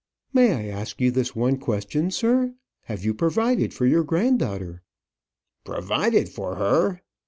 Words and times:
"May 0.33 0.51
I 0.53 0.65
ask 0.75 0.99
you 0.99 1.11
this 1.11 1.35
one 1.35 1.59
question, 1.59 2.09
sir? 2.09 2.55
Have 2.85 3.05
you 3.05 3.13
provided 3.13 3.71
for 3.71 3.85
your 3.85 4.03
granddaughter?" 4.03 4.81
"Provided 5.63 6.27
for 6.27 6.55
her!" 6.55 7.03